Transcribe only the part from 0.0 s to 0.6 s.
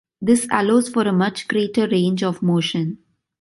This